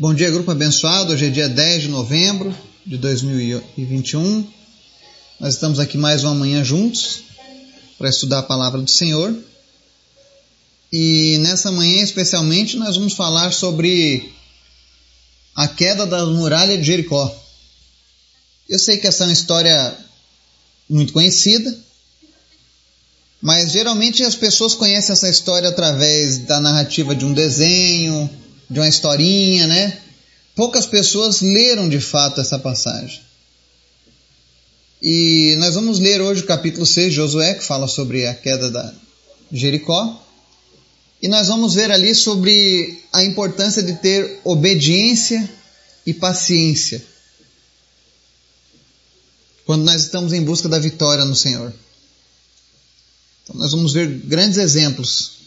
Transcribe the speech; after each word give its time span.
Bom 0.00 0.14
dia, 0.14 0.30
grupo 0.30 0.50
abençoado. 0.50 1.12
Hoje 1.12 1.26
é 1.26 1.28
dia 1.28 1.46
10 1.46 1.82
de 1.82 1.88
novembro 1.88 2.56
de 2.86 2.96
2021. 2.96 4.50
Nós 5.38 5.52
estamos 5.52 5.78
aqui 5.78 5.98
mais 5.98 6.24
uma 6.24 6.34
manhã 6.34 6.64
juntos 6.64 7.20
para 7.98 8.08
estudar 8.08 8.38
a 8.38 8.42
palavra 8.42 8.80
do 8.80 8.88
Senhor. 8.88 9.36
E 10.90 11.36
nessa 11.42 11.70
manhã, 11.70 12.02
especialmente, 12.02 12.78
nós 12.78 12.96
vamos 12.96 13.12
falar 13.12 13.52
sobre 13.52 14.32
a 15.54 15.68
queda 15.68 16.06
da 16.06 16.24
muralha 16.24 16.78
de 16.78 16.84
Jericó. 16.84 17.30
Eu 18.70 18.78
sei 18.78 18.96
que 18.96 19.06
essa 19.06 19.24
é 19.24 19.26
uma 19.26 19.34
história 19.34 19.98
muito 20.88 21.12
conhecida, 21.12 21.78
mas 23.42 23.70
geralmente 23.70 24.24
as 24.24 24.34
pessoas 24.34 24.74
conhecem 24.74 25.12
essa 25.12 25.28
história 25.28 25.68
através 25.68 26.38
da 26.38 26.58
narrativa 26.58 27.14
de 27.14 27.26
um 27.26 27.34
desenho, 27.34 28.30
de 28.70 28.78
uma 28.78 28.88
historinha, 28.88 29.66
né? 29.66 29.98
Poucas 30.54 30.86
pessoas 30.86 31.40
leram 31.40 31.88
de 31.88 32.00
fato 32.00 32.40
essa 32.40 32.58
passagem. 32.58 33.20
E 35.02 35.56
nós 35.58 35.74
vamos 35.74 35.98
ler 35.98 36.20
hoje 36.20 36.42
o 36.42 36.46
capítulo 36.46 36.86
6 36.86 37.08
de 37.08 37.16
Josué, 37.16 37.54
que 37.54 37.64
fala 37.64 37.88
sobre 37.88 38.26
a 38.26 38.34
queda 38.34 38.70
da 38.70 38.94
Jericó. 39.50 40.24
E 41.20 41.28
nós 41.28 41.48
vamos 41.48 41.74
ver 41.74 41.90
ali 41.90 42.14
sobre 42.14 43.02
a 43.12 43.24
importância 43.24 43.82
de 43.82 43.94
ter 43.94 44.40
obediência 44.44 45.48
e 46.06 46.14
paciência 46.14 47.02
quando 49.70 49.84
nós 49.84 50.02
estamos 50.02 50.32
em 50.32 50.42
busca 50.42 50.68
da 50.68 50.80
vitória 50.80 51.24
no 51.24 51.36
Senhor. 51.36 51.72
Então 53.44 53.54
nós 53.54 53.70
vamos 53.70 53.92
ver 53.92 54.08
grandes 54.24 54.58
exemplos 54.58 55.39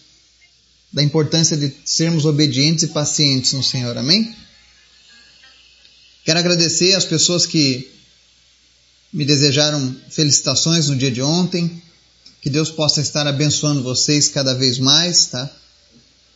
da 0.94 1.02
importância 1.02 1.58
de 1.58 1.74
sermos 1.84 2.24
obedientes 2.24 2.84
e 2.84 2.88
pacientes 2.90 3.54
no 3.54 3.64
Senhor. 3.64 3.98
Amém? 3.98 4.34
Quero 6.24 6.38
agradecer 6.38 6.94
às 6.94 7.04
pessoas 7.04 7.48
que 7.48 7.92
me 9.12 9.26
desejaram 9.26 9.95
felicitações 10.09 10.88
no 10.88 10.95
dia 10.95 11.12
de 11.12 11.22
ontem. 11.22 11.82
Que 12.42 12.50
Deus 12.50 12.70
possa 12.70 13.02
estar 13.02 13.26
abençoando 13.26 13.82
vocês 13.82 14.28
cada 14.28 14.54
vez 14.54 14.78
mais, 14.78 15.28
tá? 15.28 15.50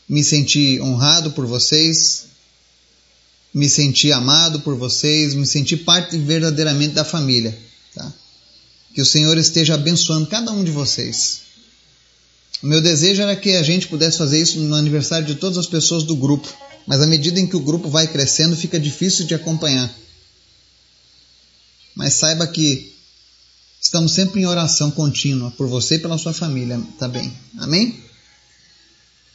Me 0.09 0.23
senti 0.23 0.79
honrado 0.81 1.31
por 1.31 1.45
vocês, 1.45 2.27
me 3.53 3.69
senti 3.69 4.11
amado 4.11 4.61
por 4.61 4.75
vocês, 4.75 5.33
me 5.33 5.45
senti 5.45 5.75
parte 5.75 6.17
verdadeiramente 6.17 6.93
da 6.93 7.03
família, 7.03 7.57
tá? 7.93 8.13
Que 8.93 9.01
o 9.01 9.05
Senhor 9.05 9.37
esteja 9.37 9.75
abençoando 9.75 10.27
cada 10.27 10.51
um 10.51 10.63
de 10.63 10.71
vocês. 10.71 11.46
Meu 12.61 12.81
desejo 12.81 13.21
era 13.21 13.35
que 13.35 13.55
a 13.55 13.63
gente 13.63 13.87
pudesse 13.87 14.17
fazer 14.17 14.41
isso 14.41 14.59
no 14.59 14.75
aniversário 14.75 15.27
de 15.27 15.35
todas 15.35 15.57
as 15.57 15.67
pessoas 15.67 16.03
do 16.03 16.15
grupo, 16.15 16.51
mas 16.87 17.01
à 17.01 17.07
medida 17.07 17.39
em 17.39 17.45
que 17.45 17.55
o 17.55 17.61
grupo 17.61 17.89
vai 17.89 18.07
crescendo, 18.07 18.55
fica 18.55 18.79
difícil 18.79 19.25
de 19.25 19.35
acompanhar. 19.35 19.93
Mas 21.93 22.13
saiba 22.13 22.47
que 22.47 22.93
estamos 23.79 24.11
sempre 24.11 24.41
em 24.41 24.45
oração 24.45 24.89
contínua 24.89 25.51
por 25.51 25.67
você 25.67 25.95
e 25.95 25.99
pela 25.99 26.17
sua 26.17 26.33
família, 26.33 26.81
tá 26.97 27.07
bem? 27.07 27.31
Amém? 27.59 28.03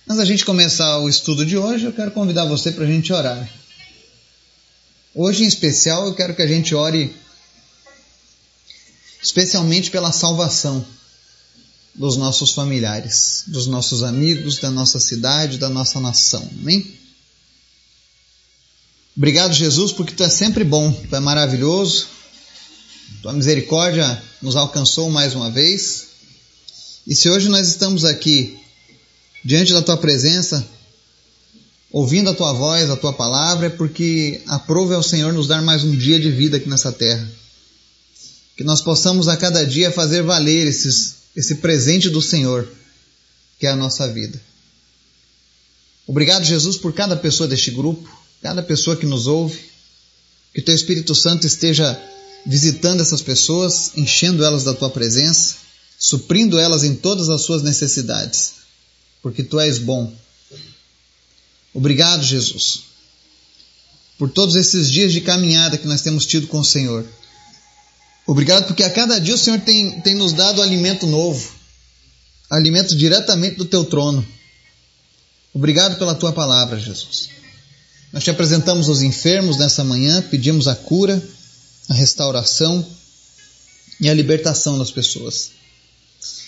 Antes 0.07 0.19
da 0.19 0.25
gente 0.25 0.45
começar 0.45 0.99
o 0.99 1.09
estudo 1.09 1.47
de 1.47 1.57
hoje, 1.57 1.85
eu 1.85 1.93
quero 1.93 2.11
convidar 2.11 2.45
você 2.45 2.73
para 2.73 2.85
a 2.85 2.89
gente 2.89 3.13
orar. 3.13 3.49
Hoje, 5.15 5.45
em 5.45 5.47
especial, 5.47 6.07
eu 6.07 6.15
quero 6.15 6.35
que 6.35 6.43
a 6.43 6.47
gente 6.47 6.75
ore 6.75 7.15
especialmente 9.23 9.91
pela 9.91 10.11
salvação 10.11 10.85
dos 11.95 12.17
nossos 12.17 12.53
familiares, 12.53 13.45
dos 13.47 13.67
nossos 13.67 14.03
amigos, 14.03 14.59
da 14.59 14.71
nossa 14.71 14.99
cidade, 14.99 15.59
da 15.59 15.69
nossa 15.69 16.01
nação. 16.01 16.49
Amém? 16.61 16.99
Obrigado, 19.17 19.53
Jesus, 19.53 19.93
porque 19.93 20.15
tu 20.15 20.25
é 20.25 20.29
sempre 20.29 20.65
bom, 20.65 20.91
tu 20.91 21.15
é 21.15 21.21
maravilhoso. 21.21 22.07
Tua 23.21 23.35
misericórdia 23.35 24.23
nos 24.41 24.57
alcançou 24.57 25.11
mais 25.11 25.35
uma 25.35 25.51
vez. 25.51 26.09
E 27.07 27.15
se 27.15 27.29
hoje 27.29 27.49
nós 27.49 27.69
estamos 27.69 28.05
aqui 28.05 28.59
diante 29.45 29.73
da 29.73 29.83
tua 29.83 29.99
presença, 29.99 30.67
ouvindo 31.91 32.31
a 32.31 32.35
tua 32.35 32.55
voz, 32.55 32.89
a 32.89 32.97
tua 32.97 33.13
palavra, 33.13 33.67
é 33.67 33.71
porque 33.71 34.41
aprove 34.47 34.95
ao 34.95 35.03
Senhor 35.03 35.33
nos 35.33 35.47
dar 35.47 35.61
mais 35.61 35.85
um 35.85 35.95
dia 35.95 36.19
de 36.19 36.31
vida 36.31 36.57
aqui 36.57 36.69
nessa 36.69 36.91
terra. 36.91 37.29
Que 38.57 38.65
nós 38.65 38.81
possamos 38.81 39.29
a 39.29 39.37
cada 39.37 39.67
dia 39.67 39.91
fazer 39.91 40.23
valer 40.23 40.67
esses 40.67 41.22
esse 41.35 41.57
presente 41.57 42.11
do 42.11 42.21
Senhor, 42.21 42.69
que 43.59 43.67
é 43.67 43.71
a 43.71 43.77
nossa 43.77 44.07
vida. 44.09 44.41
Obrigado, 46.07 46.45
Jesus, 46.45 46.77
por 46.77 46.93
cada 46.93 47.17
pessoa 47.17 47.49
deste 47.49 47.71
grupo, 47.71 48.09
cada 48.43 48.63
pessoa 48.63 48.97
que 48.97 49.07
nos 49.07 49.27
ouve. 49.27 49.59
Que 50.53 50.61
o 50.61 50.65
Teu 50.65 50.75
Espírito 50.75 51.15
Santo 51.15 51.47
esteja 51.47 51.99
visitando 52.45 53.01
essas 53.01 53.23
pessoas, 53.23 53.93
enchendo 53.97 54.45
elas 54.45 54.65
da 54.65 54.75
Tua 54.75 54.91
presença, 54.91 55.57
suprindo 55.99 56.59
elas 56.59 56.85
em 56.85 56.95
todas 56.95 57.29
as 57.29 57.43
suas 57.43 57.63
necessidades, 57.63 58.55
porque 59.23 59.43
Tu 59.43 59.59
és 59.61 59.79
bom. 59.79 60.13
Obrigado, 61.73 62.23
Jesus, 62.23 62.83
por 64.19 64.29
todos 64.29 64.57
esses 64.57 64.91
dias 64.91 65.13
de 65.13 65.21
caminhada 65.21 65.79
que 65.79 65.87
nós 65.87 66.03
temos 66.03 66.27
tido 66.27 66.47
com 66.49 66.61
o 66.61 66.65
Senhor. 66.65 67.07
Obrigado 68.27 68.67
porque 68.67 68.85
a 68.85 68.91
cada 68.91 69.21
dia 69.21 69.35
o 69.35 69.39
Senhor 69.39 69.61
tem, 69.61 70.01
tem 70.01 70.15
nos 70.15 70.33
dado 70.33 70.63
alimento 70.63 71.07
novo, 71.07 71.53
alimento 72.49 72.97
diretamente 72.97 73.57
do 73.57 73.65
teu 73.65 73.85
trono. 73.85 74.27
Obrigado 75.53 75.99
pela 75.99 76.15
tua 76.15 76.33
palavra, 76.33 76.79
Jesus. 76.79 77.29
Nós 78.13 78.23
te 78.23 78.31
apresentamos 78.31 78.89
os 78.89 79.03
enfermos 79.03 79.57
nessa 79.57 79.83
manhã, 79.83 80.23
pedimos 80.23 80.69
a 80.69 80.75
cura, 80.75 81.23
a 81.89 81.95
restauração 81.95 82.87
e 84.01 84.09
a 84.09 84.15
libertação 84.15 84.79
das 84.79 84.91
pessoas. 84.91 85.51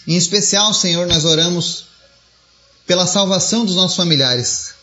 Em 0.06 0.16
especial, 0.16 0.72
Senhor, 0.72 1.06
nós 1.06 1.24
oramos 1.24 1.86
pela 2.86 3.06
salvação 3.06 3.64
dos 3.64 3.74
nossos 3.74 3.96
familiares, 3.96 4.74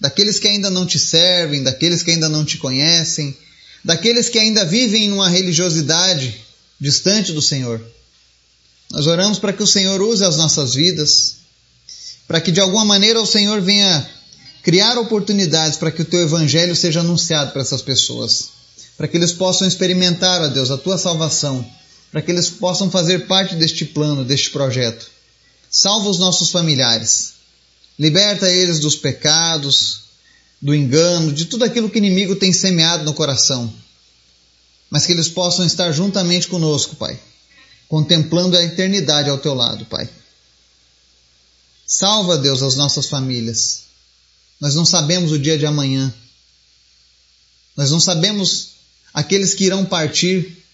daqueles 0.00 0.38
que 0.38 0.48
ainda 0.48 0.70
não 0.70 0.86
te 0.86 0.98
servem, 0.98 1.62
daqueles 1.62 2.02
que 2.02 2.10
ainda 2.10 2.28
não 2.28 2.44
te 2.44 2.56
conhecem, 2.56 3.36
daqueles 3.84 4.28
que 4.28 4.38
ainda 4.38 4.64
vivem 4.64 5.08
numa 5.08 5.28
religiosidade 5.28 6.34
distante 6.80 7.32
do 7.32 7.42
Senhor. 7.42 7.80
Nós 8.90 9.06
oramos 9.06 9.38
para 9.38 9.52
que 9.52 9.62
o 9.62 9.66
Senhor 9.66 10.00
use 10.00 10.24
as 10.24 10.36
nossas 10.36 10.74
vidas, 10.74 11.36
para 12.26 12.40
que 12.40 12.50
de 12.50 12.60
alguma 12.60 12.84
maneira 12.84 13.20
o 13.20 13.26
Senhor 13.26 13.60
venha 13.60 14.08
criar 14.62 14.98
oportunidades 14.98 15.78
para 15.78 15.90
que 15.90 16.02
o 16.02 16.04
teu 16.04 16.20
evangelho 16.20 16.74
seja 16.74 17.00
anunciado 17.00 17.52
para 17.52 17.62
essas 17.62 17.82
pessoas, 17.82 18.50
para 18.96 19.08
que 19.08 19.16
eles 19.16 19.32
possam 19.32 19.66
experimentar, 19.66 20.42
ó 20.42 20.48
Deus, 20.48 20.70
a 20.70 20.78
tua 20.78 20.98
salvação, 20.98 21.64
para 22.10 22.22
que 22.22 22.30
eles 22.30 22.48
possam 22.48 22.90
fazer 22.90 23.26
parte 23.26 23.54
deste 23.54 23.84
plano, 23.84 24.24
deste 24.24 24.50
projeto. 24.50 25.10
Salva 25.70 26.08
os 26.08 26.18
nossos 26.18 26.50
familiares, 26.50 27.34
liberta 27.98 28.50
eles 28.50 28.80
dos 28.80 28.96
pecados, 28.96 30.07
do 30.60 30.74
engano, 30.74 31.32
de 31.32 31.44
tudo 31.44 31.64
aquilo 31.64 31.88
que 31.88 31.98
o 31.98 32.04
inimigo 32.04 32.36
tem 32.36 32.52
semeado 32.52 33.04
no 33.04 33.14
coração. 33.14 33.72
Mas 34.90 35.06
que 35.06 35.12
eles 35.12 35.28
possam 35.28 35.64
estar 35.64 35.92
juntamente 35.92 36.48
conosco, 36.48 36.96
Pai, 36.96 37.18
contemplando 37.88 38.56
a 38.56 38.62
eternidade 38.62 39.30
ao 39.30 39.38
teu 39.38 39.54
lado, 39.54 39.84
Pai. 39.86 40.08
Salva, 41.86 42.36
Deus, 42.36 42.62
as 42.62 42.74
nossas 42.74 43.06
famílias. 43.06 43.84
Nós 44.60 44.74
não 44.74 44.84
sabemos 44.84 45.30
o 45.30 45.38
dia 45.38 45.56
de 45.56 45.64
amanhã. 45.64 46.12
Nós 47.76 47.90
não 47.90 48.00
sabemos 48.00 48.70
aqueles 49.14 49.54
que 49.54 49.64
irão 49.64 49.84
partir. 49.84 50.64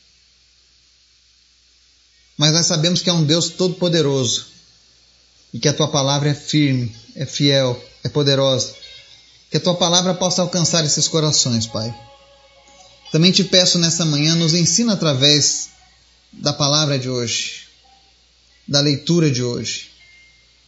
Mas 2.37 2.53
nós 2.53 2.67
sabemos 2.67 3.03
que 3.03 3.11
é 3.11 3.13
um 3.13 3.25
Deus 3.25 3.51
todo-poderoso 3.51 4.47
e 5.53 5.61
que 5.61 5.69
a 5.69 5.75
tua 5.75 5.89
palavra 5.89 6.31
é 6.31 6.35
firme, 6.35 6.95
é 7.15 7.27
fiel, 7.27 7.81
é 8.03 8.09
poderosa 8.09 8.75
que 9.55 9.59
a 9.59 9.61
tua 9.61 9.77
palavra 9.77 10.13
possa 10.15 10.43
alcançar 10.43 10.85
esses 10.85 11.07
corações, 11.07 11.65
Pai. 11.65 11.95
Também 13.13 13.31
te 13.31 13.45
peço 13.45 13.79
nessa 13.79 14.05
manhã, 14.05 14.35
nos 14.35 14.53
ensina 14.53 14.95
através 14.95 15.69
da 16.33 16.53
palavra 16.53 16.99
de 16.99 17.09
hoje, 17.09 17.69
da 18.67 18.81
leitura 18.81 19.31
de 19.31 19.45
hoje. 19.45 19.93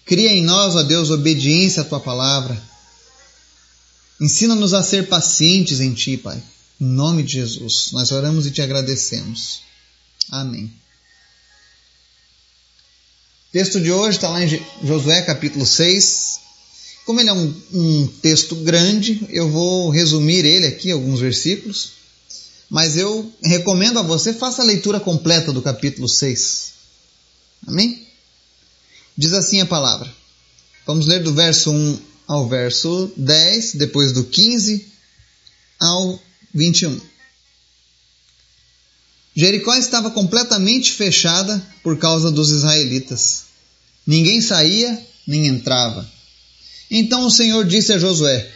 Cria 0.04 0.30
em 0.30 0.44
nós, 0.44 0.76
ó 0.76 0.84
Deus, 0.84 1.10
obediência 1.10 1.82
à 1.82 1.84
tua 1.84 1.98
palavra. 1.98 2.56
Ensina-nos 4.20 4.72
a 4.72 4.84
ser 4.84 5.08
pacientes 5.08 5.80
em 5.80 5.92
ti, 5.92 6.16
Pai. 6.16 6.40
Em 6.80 6.86
nome 6.86 7.24
de 7.24 7.32
Jesus, 7.32 7.90
nós 7.90 8.12
oramos 8.12 8.46
e 8.46 8.52
te 8.52 8.62
agradecemos. 8.62 9.62
Amém. 10.30 10.72
O 13.48 13.52
texto 13.52 13.80
de 13.80 13.90
hoje 13.90 14.18
está 14.18 14.28
lá 14.28 14.44
em 14.44 14.64
Josué 14.84 15.22
capítulo 15.22 15.66
6, 15.66 16.45
como 17.06 17.20
ele 17.20 17.30
é 17.30 17.32
um, 17.32 17.54
um 17.72 18.06
texto 18.20 18.56
grande, 18.56 19.24
eu 19.30 19.48
vou 19.48 19.90
resumir 19.90 20.44
ele 20.44 20.66
aqui, 20.66 20.90
alguns 20.90 21.20
versículos, 21.20 21.92
mas 22.68 22.96
eu 22.96 23.32
recomendo 23.42 24.00
a 24.00 24.02
você, 24.02 24.34
faça 24.34 24.60
a 24.60 24.64
leitura 24.64 24.98
completa 24.98 25.52
do 25.52 25.62
capítulo 25.62 26.08
6. 26.08 26.72
Amém? 27.64 28.04
Diz 29.16 29.32
assim 29.32 29.60
a 29.60 29.66
palavra. 29.66 30.12
Vamos 30.84 31.06
ler 31.06 31.22
do 31.22 31.32
verso 31.32 31.70
1 31.70 31.98
ao 32.26 32.48
verso 32.48 33.12
10, 33.16 33.76
depois 33.76 34.10
do 34.12 34.24
15 34.24 34.84
ao 35.78 36.20
21. 36.52 37.00
Jericó 39.36 39.76
estava 39.76 40.10
completamente 40.10 40.90
fechada 40.90 41.64
por 41.84 41.98
causa 41.98 42.32
dos 42.32 42.50
israelitas. 42.50 43.44
Ninguém 44.04 44.40
saía 44.40 45.00
nem 45.24 45.46
entrava. 45.46 46.15
Então 46.90 47.26
o 47.26 47.30
Senhor 47.30 47.64
disse 47.64 47.92
a 47.92 47.98
Josué: 47.98 48.48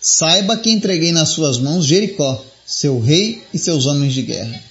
Saiba 0.00 0.56
que 0.56 0.70
entreguei 0.70 1.12
nas 1.12 1.30
suas 1.30 1.58
mãos 1.58 1.86
Jericó, 1.86 2.44
seu 2.66 3.00
rei 3.00 3.42
e 3.52 3.58
seus 3.58 3.86
homens 3.86 4.12
de 4.12 4.22
guerra. 4.22 4.62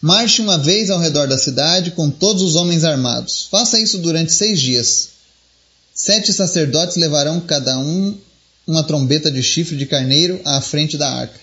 Marche 0.00 0.42
uma 0.42 0.58
vez 0.58 0.90
ao 0.90 1.00
redor 1.00 1.26
da 1.26 1.38
cidade 1.38 1.92
com 1.92 2.10
todos 2.10 2.42
os 2.42 2.56
homens 2.56 2.84
armados. 2.84 3.48
Faça 3.50 3.80
isso 3.80 3.98
durante 3.98 4.32
seis 4.32 4.60
dias. 4.60 5.08
Sete 5.94 6.32
sacerdotes 6.32 6.96
levarão 6.96 7.40
cada 7.40 7.78
um 7.78 8.14
uma 8.66 8.82
trombeta 8.82 9.30
de 9.30 9.42
chifre 9.42 9.76
de 9.76 9.86
carneiro 9.86 10.40
à 10.44 10.60
frente 10.60 10.98
da 10.98 11.10
arca. 11.10 11.40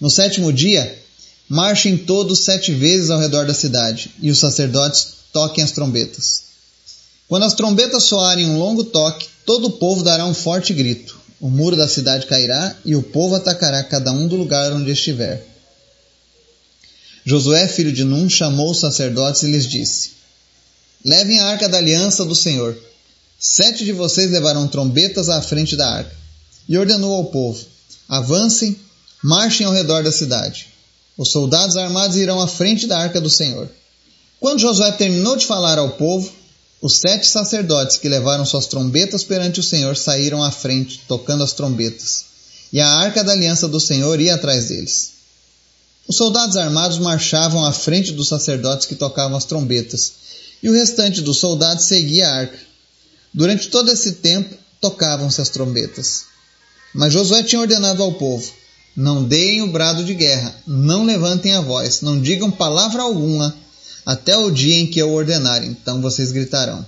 No 0.00 0.10
sétimo 0.10 0.52
dia, 0.52 0.96
marchem 1.48 1.96
todos 1.96 2.44
sete 2.44 2.72
vezes 2.72 3.10
ao 3.10 3.18
redor 3.18 3.46
da 3.46 3.54
cidade, 3.54 4.10
e 4.20 4.30
os 4.30 4.38
sacerdotes 4.38 5.08
toquem 5.32 5.64
as 5.64 5.72
trombetas. 5.72 6.45
Quando 7.28 7.42
as 7.42 7.54
trombetas 7.54 8.04
soarem 8.04 8.46
um 8.46 8.58
longo 8.58 8.84
toque, 8.84 9.28
todo 9.44 9.66
o 9.66 9.72
povo 9.72 10.02
dará 10.02 10.24
um 10.24 10.34
forte 10.34 10.72
grito. 10.72 11.18
O 11.40 11.50
muro 11.50 11.76
da 11.76 11.88
cidade 11.88 12.26
cairá 12.26 12.74
e 12.84 12.94
o 12.94 13.02
povo 13.02 13.34
atacará 13.34 13.82
cada 13.82 14.12
um 14.12 14.26
do 14.26 14.36
lugar 14.36 14.72
onde 14.72 14.90
estiver. 14.90 15.44
Josué, 17.24 17.66
filho 17.66 17.92
de 17.92 18.04
Num, 18.04 18.30
chamou 18.30 18.70
os 18.70 18.78
sacerdotes 18.78 19.42
e 19.42 19.50
lhes 19.50 19.66
disse: 19.66 20.12
Levem 21.04 21.40
a 21.40 21.46
arca 21.46 21.68
da 21.68 21.78
aliança 21.78 22.24
do 22.24 22.34
Senhor. 22.34 22.76
Sete 23.38 23.84
de 23.84 23.92
vocês 23.92 24.30
levarão 24.30 24.68
trombetas 24.68 25.28
à 25.28 25.42
frente 25.42 25.76
da 25.76 25.90
arca. 25.90 26.16
E 26.68 26.78
ordenou 26.78 27.12
ao 27.14 27.24
povo: 27.24 27.64
Avancem, 28.08 28.76
marchem 29.22 29.66
ao 29.66 29.72
redor 29.72 30.04
da 30.04 30.12
cidade. 30.12 30.68
Os 31.18 31.30
soldados 31.30 31.76
armados 31.76 32.16
irão 32.16 32.40
à 32.40 32.46
frente 32.46 32.86
da 32.86 32.98
arca 32.98 33.20
do 33.20 33.28
Senhor. 33.28 33.68
Quando 34.38 34.60
Josué 34.60 34.92
terminou 34.92 35.36
de 35.36 35.46
falar 35.46 35.78
ao 35.78 35.90
povo, 35.90 36.30
os 36.80 36.98
sete 36.98 37.26
sacerdotes 37.26 37.96
que 37.96 38.08
levaram 38.08 38.44
suas 38.44 38.66
trombetas 38.66 39.24
perante 39.24 39.60
o 39.60 39.62
Senhor 39.62 39.96
saíram 39.96 40.42
à 40.42 40.50
frente, 40.50 41.02
tocando 41.08 41.42
as 41.42 41.52
trombetas, 41.52 42.26
e 42.72 42.80
a 42.80 42.88
arca 42.88 43.24
da 43.24 43.32
aliança 43.32 43.66
do 43.66 43.80
Senhor 43.80 44.20
ia 44.20 44.34
atrás 44.34 44.66
deles. 44.66 45.12
Os 46.06 46.16
soldados 46.16 46.56
armados 46.56 46.98
marchavam 46.98 47.64
à 47.64 47.72
frente 47.72 48.12
dos 48.12 48.28
sacerdotes 48.28 48.86
que 48.86 48.94
tocavam 48.94 49.36
as 49.36 49.44
trombetas, 49.44 50.12
e 50.62 50.68
o 50.68 50.72
restante 50.72 51.20
dos 51.20 51.38
soldados 51.38 51.86
seguia 51.86 52.28
a 52.28 52.34
arca. 52.34 52.58
Durante 53.32 53.68
todo 53.68 53.90
esse 53.90 54.12
tempo, 54.12 54.54
tocavam-se 54.80 55.40
as 55.40 55.48
trombetas. 55.48 56.24
Mas 56.94 57.12
Josué 57.12 57.42
tinha 57.42 57.60
ordenado 57.60 58.02
ao 58.02 58.12
povo: 58.12 58.50
Não 58.94 59.24
deem 59.24 59.62
o 59.62 59.72
brado 59.72 60.04
de 60.04 60.14
guerra, 60.14 60.54
não 60.66 61.04
levantem 61.04 61.54
a 61.54 61.60
voz, 61.60 62.00
não 62.00 62.20
digam 62.20 62.50
palavra 62.50 63.02
alguma, 63.02 63.54
até 64.06 64.36
o 64.36 64.52
dia 64.52 64.76
em 64.76 64.86
que 64.86 65.00
eu 65.00 65.12
ordenar, 65.12 65.64
então 65.64 66.00
vocês 66.00 66.30
gritarão. 66.30 66.86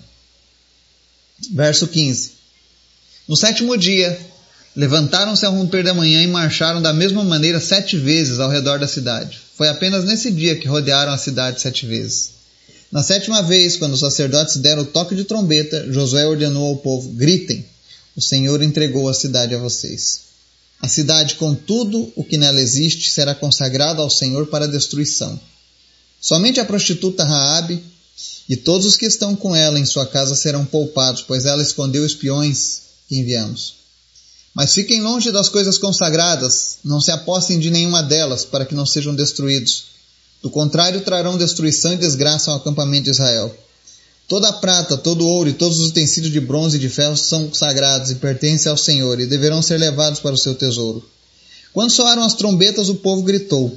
Verso 1.53 1.89
15: 1.89 2.31
No 3.27 3.37
sétimo 3.37 3.77
dia, 3.77 4.17
levantaram-se 4.77 5.45
ao 5.45 5.53
romper 5.53 5.83
da 5.83 5.93
manhã 5.93 6.23
e 6.23 6.29
marcharam 6.29 6.81
da 6.81 6.93
mesma 6.93 7.25
maneira 7.25 7.59
sete 7.59 7.97
vezes 7.97 8.39
ao 8.39 8.49
redor 8.49 8.79
da 8.79 8.87
cidade. 8.87 9.41
Foi 9.57 9.69
apenas 9.69 10.05
nesse 10.05 10.31
dia 10.31 10.55
que 10.55 10.69
rodearam 10.69 11.13
a 11.13 11.19
cidade 11.19 11.61
sete 11.61 11.85
vezes. 11.85 12.39
Na 12.93 13.03
sétima 13.03 13.43
vez, 13.43 13.77
quando 13.77 13.95
os 13.95 14.01
sacerdotes 14.01 14.57
deram 14.59 14.83
o 14.83 14.87
toque 14.87 15.17
de 15.17 15.25
trombeta, 15.25 15.93
Josué 15.93 16.25
ordenou 16.25 16.69
ao 16.69 16.77
povo: 16.77 17.11
Gritem, 17.11 17.65
o 18.15 18.23
Senhor 18.23 18.63
entregou 18.63 19.09
a 19.09 19.15
cidade 19.15 19.55
a 19.55 19.59
vocês. 19.59 20.29
A 20.81 20.87
cidade, 20.87 21.35
com 21.35 21.53
tudo 21.53 22.13
o 22.15 22.23
que 22.23 22.39
nela 22.39 22.61
existe, 22.61 23.11
será 23.11 23.35
consagrada 23.35 24.01
ao 24.01 24.09
Senhor 24.09 24.47
para 24.47 24.69
destruição. 24.69 25.39
Somente 26.21 26.61
a 26.61 26.65
prostituta 26.65 27.25
Raabe 27.25 27.83
e 28.49 28.57
todos 28.57 28.87
os 28.87 28.97
que 28.97 29.07
estão 29.07 29.37
com 29.37 29.55
ela 29.55 29.79
em 29.79 29.85
sua 29.85 30.07
casa 30.07 30.35
serão 30.35 30.65
poupados, 30.65 31.23
pois 31.23 31.45
ela 31.45 31.63
escondeu 31.63 32.05
espiões 32.05 32.81
que 33.09 33.17
enviamos. 33.17 33.75
Mas 34.55 34.75
fiquem 34.75 35.01
longe 35.01 35.31
das 35.31 35.49
coisas 35.49 35.79
consagradas, 35.79 36.79
não 36.85 37.01
se 37.01 37.11
apossem 37.11 37.59
de 37.59 37.71
nenhuma 37.71 38.03
delas, 38.03 38.45
para 38.45 38.65
que 38.65 38.75
não 38.75 38.87
sejam 38.87 39.15
destruídos 39.15 39.89
do 40.43 40.51
contrário, 40.51 41.01
trarão 41.01 41.37
destruição 41.37 41.93
e 41.93 41.97
desgraça 41.97 42.51
ao 42.51 42.59
acampamento 42.59 43.05
de 43.05 43.11
Israel. 43.11 43.55
Toda 44.29 44.49
a 44.49 44.53
prata, 44.53 44.97
todo 44.97 45.25
o 45.25 45.29
ouro 45.29 45.49
e 45.49 45.55
todos 45.55 45.81
os 45.81 45.89
utensílios 45.89 46.33
de 46.33 46.41
bronze 46.41 46.77
e 46.77 46.81
de 46.81 46.89
ferro 46.89 47.17
são 47.17 47.53
sagrados 47.53 48.11
e 48.11 48.17
pertencem 48.17 48.71
ao 48.71 48.77
Senhor 48.77 49.19
e 49.19 49.27
deverão 49.27 49.63
ser 49.63 49.79
levados 49.79 50.21
para 50.21 50.35
o 50.35 50.39
seu 50.39 50.55
tesouro. 50.55 51.03
Quando 51.73 51.91
soaram 51.91 52.23
as 52.23 52.35
trombetas, 52.35 52.89
o 52.89 52.97
povo 52.97 53.23
gritou. 53.23 53.77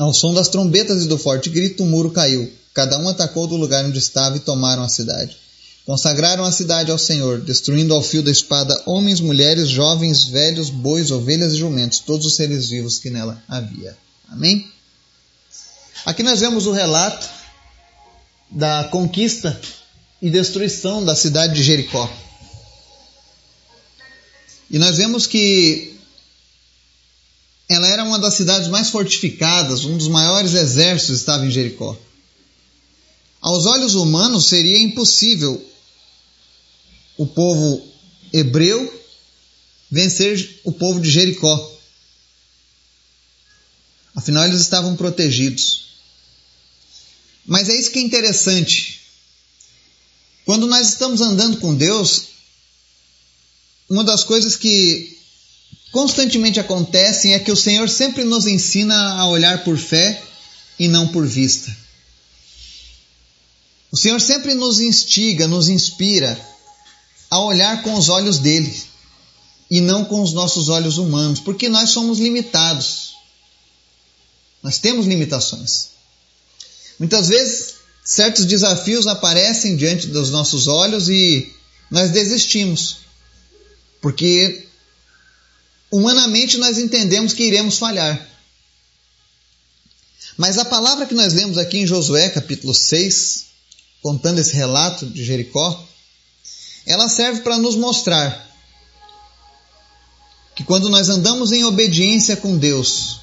Ao 0.00 0.14
som 0.14 0.32
das 0.32 0.48
trombetas 0.48 1.04
e 1.04 1.08
do 1.08 1.18
forte 1.18 1.50
grito, 1.50 1.82
o 1.82 1.86
muro 1.86 2.10
caiu. 2.10 2.50
Cada 2.72 2.98
um 2.98 3.06
atacou 3.06 3.46
do 3.46 3.54
lugar 3.54 3.84
onde 3.84 3.98
estava 3.98 4.34
e 4.34 4.40
tomaram 4.40 4.82
a 4.82 4.88
cidade. 4.88 5.36
Consagraram 5.84 6.42
a 6.42 6.50
cidade 6.50 6.90
ao 6.90 6.96
Senhor, 6.96 7.42
destruindo 7.42 7.92
ao 7.92 8.02
fio 8.02 8.22
da 8.22 8.30
espada 8.30 8.82
homens, 8.86 9.20
mulheres, 9.20 9.68
jovens, 9.68 10.24
velhos, 10.24 10.70
bois, 10.70 11.10
ovelhas 11.10 11.52
e 11.52 11.58
jumentos, 11.58 11.98
todos 11.98 12.24
os 12.24 12.34
seres 12.34 12.70
vivos 12.70 12.98
que 12.98 13.10
nela 13.10 13.42
havia. 13.46 13.94
Amém? 14.30 14.66
Aqui 16.06 16.22
nós 16.22 16.40
vemos 16.40 16.66
o 16.66 16.72
relato 16.72 17.28
da 18.50 18.84
conquista 18.84 19.60
e 20.22 20.30
destruição 20.30 21.04
da 21.04 21.14
cidade 21.14 21.52
de 21.52 21.62
Jericó. 21.62 22.10
E 24.70 24.78
nós 24.78 24.96
vemos 24.96 25.26
que 25.26 25.99
ela 27.70 27.86
era 27.86 28.02
uma 28.02 28.18
das 28.18 28.34
cidades 28.34 28.68
mais 28.68 28.90
fortificadas, 28.90 29.84
um 29.84 29.96
dos 29.96 30.08
maiores 30.08 30.54
exércitos 30.54 31.18
estava 31.20 31.46
em 31.46 31.52
Jericó. 31.52 31.96
Aos 33.40 33.64
olhos 33.64 33.94
humanos 33.94 34.46
seria 34.48 34.76
impossível 34.82 35.64
o 37.16 37.28
povo 37.28 37.88
hebreu 38.32 38.92
vencer 39.88 40.60
o 40.64 40.72
povo 40.72 41.00
de 41.00 41.08
Jericó. 41.08 41.78
Afinal, 44.16 44.46
eles 44.46 44.60
estavam 44.60 44.96
protegidos. 44.96 45.90
Mas 47.46 47.68
é 47.68 47.76
isso 47.76 47.92
que 47.92 48.00
é 48.00 48.02
interessante. 48.02 49.00
Quando 50.44 50.66
nós 50.66 50.88
estamos 50.88 51.20
andando 51.20 51.58
com 51.58 51.72
Deus, 51.72 52.30
uma 53.88 54.02
das 54.02 54.24
coisas 54.24 54.56
que 54.56 55.19
constantemente 55.90 56.60
acontecem 56.60 57.34
é 57.34 57.38
que 57.38 57.52
o 57.52 57.56
Senhor 57.56 57.88
sempre 57.88 58.24
nos 58.24 58.46
ensina 58.46 59.14
a 59.14 59.28
olhar 59.28 59.64
por 59.64 59.76
fé 59.76 60.22
e 60.78 60.88
não 60.88 61.08
por 61.08 61.26
vista. 61.26 61.76
O 63.92 63.96
Senhor 63.96 64.20
sempre 64.20 64.54
nos 64.54 64.80
instiga, 64.80 65.48
nos 65.48 65.68
inspira 65.68 66.40
a 67.28 67.40
olhar 67.40 67.82
com 67.82 67.94
os 67.94 68.08
olhos 68.08 68.38
dele 68.38 68.82
e 69.70 69.80
não 69.80 70.04
com 70.04 70.22
os 70.22 70.32
nossos 70.32 70.68
olhos 70.68 70.98
humanos, 70.98 71.40
porque 71.40 71.68
nós 71.68 71.90
somos 71.90 72.18
limitados. 72.18 73.14
Nós 74.62 74.78
temos 74.78 75.06
limitações. 75.06 75.90
Muitas 76.98 77.28
vezes, 77.28 77.74
certos 78.04 78.44
desafios 78.44 79.06
aparecem 79.06 79.76
diante 79.76 80.08
dos 80.08 80.30
nossos 80.30 80.66
olhos 80.66 81.08
e 81.08 81.52
nós 81.90 82.10
desistimos, 82.10 82.98
porque 84.00 84.66
humanamente 85.90 86.58
nós 86.58 86.78
entendemos 86.78 87.32
que 87.32 87.42
iremos 87.42 87.78
falhar. 87.78 88.28
Mas 90.36 90.56
a 90.56 90.64
palavra 90.64 91.06
que 91.06 91.14
nós 91.14 91.34
lemos 91.34 91.58
aqui 91.58 91.78
em 91.78 91.86
Josué, 91.86 92.30
capítulo 92.30 92.74
6, 92.74 93.46
contando 94.00 94.38
esse 94.38 94.54
relato 94.54 95.06
de 95.06 95.24
Jericó, 95.24 95.86
ela 96.86 97.08
serve 97.08 97.42
para 97.42 97.58
nos 97.58 97.76
mostrar 97.76 98.48
que 100.54 100.64
quando 100.64 100.88
nós 100.88 101.08
andamos 101.08 101.52
em 101.52 101.64
obediência 101.64 102.36
com 102.36 102.56
Deus, 102.56 103.20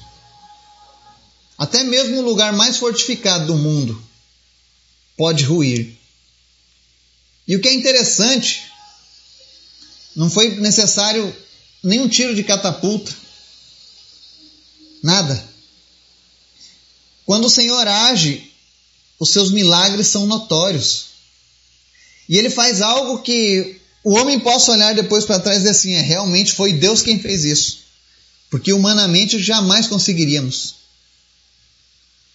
até 1.56 1.82
mesmo 1.82 2.18
o 2.18 2.24
lugar 2.24 2.52
mais 2.52 2.76
fortificado 2.76 3.46
do 3.46 3.56
mundo 3.56 4.00
pode 5.16 5.44
ruir. 5.44 5.98
E 7.46 7.56
o 7.56 7.60
que 7.60 7.68
é 7.68 7.74
interessante, 7.74 8.70
não 10.14 10.30
foi 10.30 10.56
necessário 10.56 11.34
nenhum 11.88 12.08
tiro 12.08 12.34
de 12.34 12.44
catapulta, 12.44 13.12
nada. 15.02 15.48
Quando 17.24 17.46
o 17.46 17.50
Senhor 17.50 17.86
age, 17.86 18.52
os 19.18 19.30
seus 19.30 19.50
milagres 19.50 20.06
são 20.06 20.26
notórios. 20.26 21.06
E 22.28 22.36
ele 22.36 22.50
faz 22.50 22.80
algo 22.80 23.22
que 23.22 23.80
o 24.04 24.14
homem 24.14 24.38
possa 24.38 24.72
olhar 24.72 24.94
depois 24.94 25.24
para 25.24 25.40
trás 25.40 25.58
e 25.58 25.60
dizer 25.60 25.70
assim: 25.70 25.92
é, 25.94 26.00
realmente 26.00 26.52
foi 26.52 26.72
Deus 26.72 27.02
quem 27.02 27.18
fez 27.18 27.44
isso. 27.44 27.78
Porque 28.50 28.72
humanamente 28.72 29.38
jamais 29.38 29.86
conseguiríamos. 29.86 30.76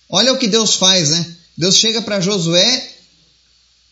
Olha 0.10 0.34
o 0.34 0.38
que 0.38 0.48
Deus 0.48 0.76
faz, 0.76 1.10
né? 1.10 1.36
Deus 1.58 1.78
chega 1.78 2.02
para 2.02 2.22
Josué 2.22 2.92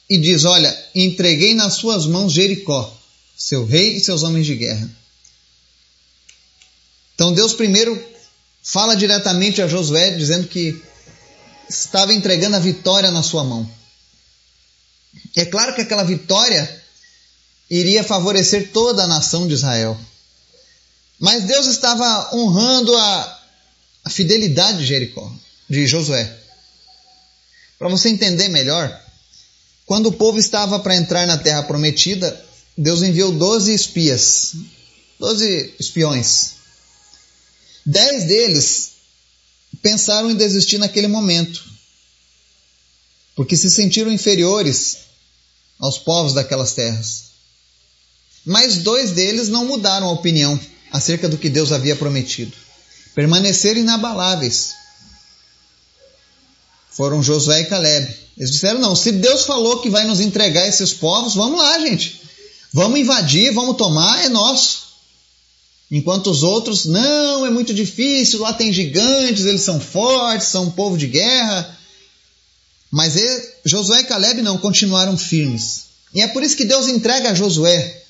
e 0.09 0.17
diz: 0.17 0.43
Olha, 0.45 0.85
entreguei 0.93 1.55
nas 1.55 1.75
suas 1.75 2.05
mãos 2.05 2.33
Jericó, 2.33 2.95
seu 3.35 3.65
rei 3.65 3.95
e 3.95 3.99
seus 4.01 4.23
homens 4.23 4.45
de 4.45 4.55
guerra. 4.55 5.00
Então 7.21 7.33
Deus 7.33 7.53
primeiro 7.53 8.03
fala 8.63 8.95
diretamente 8.95 9.61
a 9.61 9.67
Josué, 9.67 10.09
dizendo 10.09 10.47
que 10.47 10.81
estava 11.69 12.15
entregando 12.15 12.55
a 12.55 12.59
vitória 12.59 13.11
na 13.11 13.21
sua 13.21 13.43
mão. 13.43 13.69
É 15.35 15.45
claro 15.45 15.75
que 15.75 15.81
aquela 15.81 16.01
vitória 16.01 16.81
iria 17.69 18.03
favorecer 18.03 18.71
toda 18.71 19.03
a 19.03 19.07
nação 19.07 19.47
de 19.47 19.53
Israel. 19.53 19.95
Mas 21.19 21.43
Deus 21.43 21.67
estava 21.67 22.35
honrando 22.35 22.97
a, 22.97 23.39
a 24.05 24.09
fidelidade 24.09 24.79
de 24.79 24.87
Jericó, 24.87 25.31
de 25.69 25.85
Josué. 25.85 26.39
Para 27.77 27.87
você 27.87 28.09
entender 28.09 28.49
melhor, 28.49 28.99
quando 29.85 30.07
o 30.07 30.13
povo 30.13 30.39
estava 30.39 30.79
para 30.79 30.95
entrar 30.95 31.27
na 31.27 31.37
terra 31.37 31.61
prometida, 31.61 32.43
Deus 32.75 33.03
enviou 33.03 33.31
12 33.31 33.71
espias, 33.71 34.55
12 35.19 35.75
espiões. 35.79 36.60
Dez 37.85 38.25
deles 38.25 38.91
pensaram 39.81 40.29
em 40.29 40.35
desistir 40.35 40.77
naquele 40.77 41.07
momento, 41.07 41.63
porque 43.35 43.57
se 43.57 43.69
sentiram 43.69 44.11
inferiores 44.11 44.97
aos 45.79 45.97
povos 45.97 46.33
daquelas 46.33 46.73
terras. 46.73 47.31
Mas 48.45 48.77
dois 48.77 49.11
deles 49.11 49.49
não 49.49 49.65
mudaram 49.65 50.07
a 50.07 50.11
opinião 50.11 50.59
acerca 50.91 51.29
do 51.29 51.37
que 51.37 51.49
Deus 51.49 51.71
havia 51.71 51.95
prometido. 51.95 52.53
Permaneceram 53.15 53.81
inabaláveis. 53.81 54.73
Foram 56.89 57.23
Josué 57.23 57.61
e 57.61 57.65
Caleb. 57.65 58.15
Eles 58.37 58.51
disseram: 58.51 58.79
não, 58.79 58.95
se 58.95 59.11
Deus 59.11 59.43
falou 59.43 59.79
que 59.81 59.89
vai 59.89 60.05
nos 60.05 60.19
entregar 60.19 60.67
esses 60.67 60.93
povos, 60.93 61.35
vamos 61.35 61.59
lá, 61.59 61.79
gente. 61.79 62.21
Vamos 62.73 62.99
invadir, 62.99 63.53
vamos 63.53 63.77
tomar, 63.77 64.23
é 64.25 64.29
nosso. 64.29 64.90
Enquanto 65.91 66.31
os 66.31 66.41
outros, 66.41 66.85
não, 66.85 67.45
é 67.45 67.49
muito 67.49 67.73
difícil, 67.73 68.39
lá 68.39 68.53
tem 68.53 68.71
gigantes, 68.71 69.45
eles 69.45 69.61
são 69.61 69.77
fortes, 69.77 70.47
são 70.47 70.63
um 70.63 70.71
povo 70.71 70.97
de 70.97 71.05
guerra. 71.05 71.77
Mas 72.89 73.17
ele, 73.17 73.49
Josué 73.65 73.99
e 73.99 74.05
Caleb 74.05 74.41
não, 74.41 74.57
continuaram 74.57 75.17
firmes. 75.17 75.87
E 76.13 76.21
é 76.21 76.29
por 76.29 76.43
isso 76.43 76.55
que 76.55 76.63
Deus 76.63 76.87
entrega 76.87 77.31
a 77.31 77.33
Josué 77.33 78.03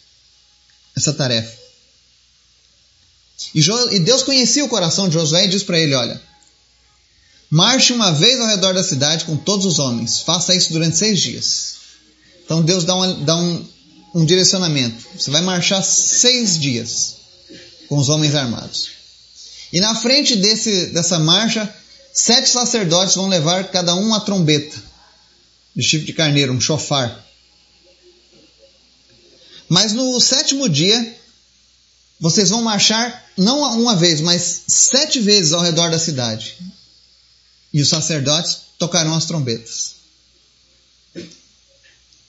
essa 0.95 1.11
tarefa. 1.11 1.59
E, 3.55 3.61
jo, 3.61 3.91
e 3.91 3.99
Deus 3.99 4.21
conhecia 4.21 4.63
o 4.63 4.69
coração 4.69 5.07
de 5.07 5.15
Josué 5.15 5.45
e 5.45 5.47
diz 5.47 5.63
para 5.63 5.79
ele: 5.79 5.95
Olha, 5.95 6.21
marche 7.49 7.93
uma 7.93 8.11
vez 8.11 8.39
ao 8.39 8.47
redor 8.47 8.75
da 8.75 8.83
cidade 8.83 9.25
com 9.25 9.35
todos 9.35 9.65
os 9.65 9.79
homens, 9.79 10.19
faça 10.19 10.53
isso 10.53 10.71
durante 10.71 10.97
seis 10.97 11.19
dias. 11.19 11.75
Então 12.45 12.61
Deus 12.61 12.85
dá, 12.85 12.93
uma, 12.93 13.13
dá 13.15 13.35
um, 13.35 13.65
um 14.13 14.25
direcionamento: 14.25 15.03
você 15.17 15.31
vai 15.31 15.41
marchar 15.41 15.83
seis 15.83 16.59
dias 16.59 17.20
com 17.91 17.97
os 17.97 18.07
homens 18.07 18.35
armados. 18.35 18.91
E 19.73 19.81
na 19.81 19.93
frente 19.93 20.37
desse, 20.37 20.85
dessa 20.93 21.19
marcha, 21.19 21.69
sete 22.13 22.47
sacerdotes 22.47 23.15
vão 23.15 23.27
levar 23.27 23.69
cada 23.69 23.93
um 23.93 24.05
uma 24.05 24.21
trombeta 24.21 24.81
de 25.75 25.83
chifre 25.83 26.05
de 26.05 26.13
carneiro, 26.13 26.53
um 26.53 26.61
chofar. 26.61 27.21
Mas 29.67 29.91
no 29.91 30.21
sétimo 30.21 30.69
dia, 30.69 31.17
vocês 32.17 32.49
vão 32.49 32.61
marchar 32.61 33.25
não 33.35 33.59
uma 33.81 33.97
vez, 33.97 34.21
mas 34.21 34.61
sete 34.69 35.19
vezes 35.19 35.51
ao 35.51 35.61
redor 35.61 35.91
da 35.91 35.99
cidade. 35.99 36.59
E 37.73 37.81
os 37.81 37.89
sacerdotes 37.89 38.59
tocarão 38.79 39.15
as 39.15 39.25
trombetas. 39.25 39.95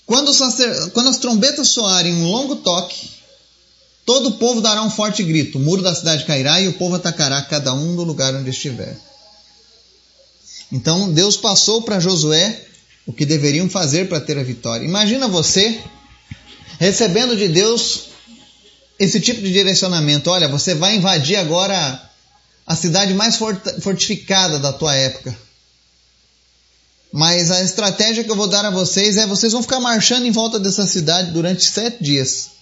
Quando, 0.04 0.35
sacer... 0.35 0.90
Quando 0.90 1.11
as 1.11 1.19
trombetas 1.19 1.69
soarem 1.69 2.16
um 2.16 2.26
longo 2.26 2.57
toque, 2.57 3.22
Todo 4.05 4.31
o 4.31 4.33
povo 4.33 4.61
dará 4.61 4.83
um 4.83 4.91
forte 4.91 5.23
grito, 5.23 5.59
o 5.59 5.61
muro 5.61 5.83
da 5.83 5.95
cidade 5.95 6.25
cairá 6.25 6.61
e 6.61 6.69
o 6.69 6.73
povo 6.73 6.97
atacará 6.97 7.41
cada 7.43 7.73
um 7.73 7.93
no 7.93 8.03
lugar 8.03 8.35
onde 8.35 8.51
estiver. 8.51 8.99
Então 10.73 11.13
Deus 11.13 11.37
passou 11.37 11.83
para 11.83 12.01
Josué 12.01 12.65
o 13.07 13.13
que 13.13 13.27
deveriam 13.27 13.69
fazer 13.69 14.09
para 14.09 14.21
ter 14.21 14.39
a 14.39 14.43
vitória. 14.43 14.85
Imagina 14.85 15.29
você 15.29 15.81
recebendo 16.79 17.37
de 17.37 17.49
Deus 17.49 18.05
esse 18.99 19.21
tipo 19.21 19.41
de 19.41 19.53
direcionamento. 19.53 20.31
Olha, 20.31 20.49
você 20.49 20.75
vai 20.75 20.97
invadir 20.97 21.37
agora 21.37 22.11
a 22.67 22.75
cidade 22.75 23.13
mais 23.15 23.37
fortificada 23.37 24.59
da 24.59 24.73
tua 24.73 24.95
época. 24.95 25.37
Mas 27.13 27.51
a 27.51 27.63
estratégia 27.63 28.25
que 28.25 28.31
eu 28.31 28.37
vou 28.37 28.47
dar 28.47 28.65
a 28.65 28.71
vocês 28.71 29.19
é 29.19 29.27
vocês 29.27 29.53
vão 29.53 29.63
ficar 29.63 29.81
marchando 29.81 30.25
em 30.25 30.31
volta 30.31 30.59
dessa 30.59 30.87
cidade 30.87 31.31
durante 31.33 31.65
sete 31.65 32.03
dias. 32.03 32.53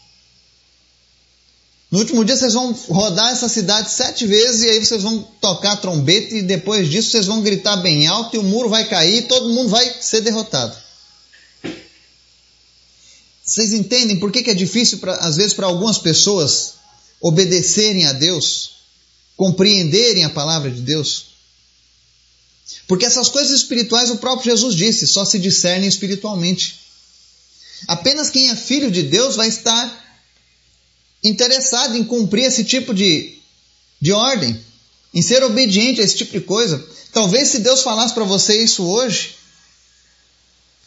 No 1.91 1.99
último 1.99 2.25
dia 2.25 2.37
vocês 2.37 2.55
vão 2.55 2.73
rodar 2.89 3.33
essa 3.33 3.49
cidade 3.49 3.91
sete 3.91 4.25
vezes 4.25 4.63
e 4.63 4.71
aí 4.71 4.85
vocês 4.85 5.03
vão 5.03 5.23
tocar 5.41 5.77
trombeta 5.77 6.37
e 6.37 6.43
depois 6.43 6.89
disso 6.89 7.11
vocês 7.11 7.27
vão 7.27 7.43
gritar 7.43 7.77
bem 7.79 8.07
alto 8.07 8.37
e 8.37 8.39
o 8.39 8.45
muro 8.45 8.69
vai 8.69 8.89
cair 8.89 9.19
e 9.19 9.23
todo 9.23 9.49
mundo 9.49 9.71
vai 9.71 9.93
ser 10.01 10.21
derrotado. 10.21 10.77
Vocês 13.45 13.73
entendem 13.73 14.21
por 14.21 14.31
que, 14.31 14.45
que 14.45 14.51
é 14.51 14.55
difícil, 14.55 14.99
pra, 14.99 15.17
às 15.17 15.35
vezes, 15.35 15.53
para 15.53 15.67
algumas 15.67 15.99
pessoas 15.99 16.75
obedecerem 17.21 18.07
a 18.07 18.13
Deus, 18.13 18.71
compreenderem 19.37 20.23
a 20.23 20.31
palavra 20.31 20.71
de 20.71 20.83
Deus? 20.83 21.31
Porque 22.87 23.05
essas 23.05 23.29
coisas 23.29 23.51
espirituais 23.51 24.11
o 24.11 24.19
próprio 24.19 24.53
Jesus 24.53 24.77
disse, 24.77 25.09
só 25.09 25.25
se 25.25 25.41
discernem 25.41 25.89
espiritualmente. 25.89 26.79
Apenas 27.89 28.31
quem 28.31 28.51
é 28.51 28.55
filho 28.55 28.93
de 28.93 29.03
Deus 29.03 29.35
vai 29.35 29.49
estar 29.49 30.10
interessado 31.23 31.97
em 31.97 32.05
cumprir 32.05 32.45
esse 32.45 32.65
tipo 32.65 32.95
de, 32.95 33.39
de 34.01 34.13
ordem, 34.13 34.59
em 35.13 35.23
ser 35.23 35.43
obediente 35.43 36.01
a 36.01 36.05
esse 36.05 36.17
tipo 36.17 36.33
de 36.33 36.41
coisa. 36.41 36.85
Talvez 37.13 37.49
se 37.49 37.59
Deus 37.59 37.83
falasse 37.83 38.15
para 38.15 38.25
você 38.25 38.63
isso 38.63 38.85
hoje, 38.85 39.37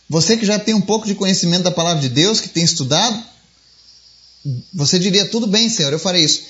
você 0.09 0.37
que 0.37 0.45
já 0.45 0.59
tem 0.59 0.73
um 0.73 0.81
pouco 0.81 1.07
de 1.07 1.15
conhecimento 1.15 1.63
da 1.63 1.71
palavra 1.71 2.01
de 2.01 2.09
Deus, 2.09 2.39
que 2.39 2.49
tem 2.49 2.63
estudado, 2.63 3.23
você 4.73 4.99
diria: 4.99 5.25
tudo 5.25 5.47
bem, 5.47 5.69
Senhor, 5.69 5.91
eu 5.91 5.99
farei 5.99 6.23
isso. 6.23 6.43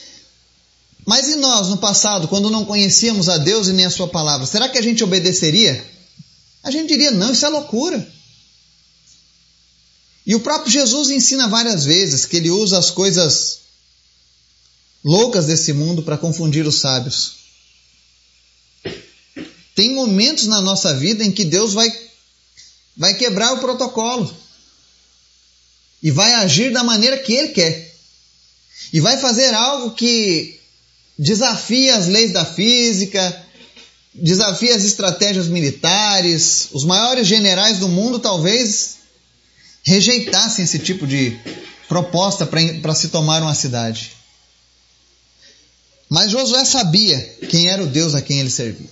Mas 1.05 1.27
e 1.27 1.35
nós, 1.35 1.67
no 1.67 1.77
passado, 1.77 2.27
quando 2.27 2.49
não 2.49 2.65
conhecíamos 2.65 3.27
a 3.27 3.37
Deus 3.37 3.67
e 3.67 3.73
nem 3.73 3.85
a 3.85 3.89
Sua 3.89 4.07
palavra, 4.07 4.45
será 4.45 4.69
que 4.69 4.77
a 4.77 4.81
gente 4.81 5.03
obedeceria? 5.03 5.85
A 6.63 6.71
gente 6.71 6.87
diria: 6.87 7.11
não, 7.11 7.31
isso 7.31 7.45
é 7.45 7.49
loucura. 7.49 8.07
E 10.25 10.35
o 10.35 10.39
próprio 10.39 10.71
Jesus 10.71 11.09
ensina 11.09 11.49
várias 11.49 11.83
vezes 11.83 12.25
que 12.25 12.37
ele 12.37 12.49
usa 12.49 12.77
as 12.77 12.89
coisas 12.89 13.62
loucas 15.03 15.45
desse 15.45 15.73
mundo 15.73 16.01
para 16.03 16.17
confundir 16.17 16.65
os 16.65 16.79
sábios. 16.79 17.43
Tem 19.75 19.93
momentos 19.93 20.47
na 20.47 20.61
nossa 20.61 20.93
vida 20.93 21.23
em 21.23 21.31
que 21.31 21.43
Deus 21.43 21.73
vai, 21.73 21.91
vai 22.95 23.13
quebrar 23.15 23.53
o 23.53 23.59
protocolo 23.59 24.33
e 26.01 26.11
vai 26.11 26.33
agir 26.33 26.71
da 26.71 26.83
maneira 26.83 27.17
que 27.17 27.33
Ele 27.33 27.49
quer 27.49 27.95
e 28.91 28.99
vai 28.99 29.17
fazer 29.17 29.53
algo 29.53 29.95
que 29.95 30.59
desafia 31.17 31.95
as 31.95 32.07
leis 32.07 32.31
da 32.31 32.45
física, 32.45 33.45
desafia 34.13 34.75
as 34.75 34.83
estratégias 34.83 35.47
militares. 35.47 36.69
Os 36.71 36.83
maiores 36.83 37.27
generais 37.27 37.79
do 37.79 37.87
mundo 37.87 38.19
talvez 38.19 38.97
rejeitassem 39.83 40.63
esse 40.63 40.79
tipo 40.79 41.07
de 41.07 41.37
proposta 41.87 42.45
para 42.45 42.93
se 42.93 43.09
tomar 43.09 43.41
uma 43.41 43.55
cidade. 43.55 44.22
Mas 46.13 46.29
Josué 46.29 46.63
sabia 46.63 47.19
quem 47.49 47.69
era 47.69 47.81
o 47.81 47.87
Deus 47.87 48.13
a 48.13 48.21
quem 48.21 48.39
ele 48.39 48.51
servia. 48.51 48.87